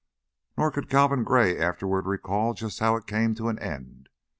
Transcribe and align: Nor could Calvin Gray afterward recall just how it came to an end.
Nor 0.57 0.71
could 0.71 0.89
Calvin 0.89 1.23
Gray 1.23 1.59
afterward 1.59 2.07
recall 2.07 2.55
just 2.55 2.79
how 2.79 2.95
it 2.95 3.05
came 3.05 3.35
to 3.35 3.49
an 3.49 3.59
end. 3.59 4.09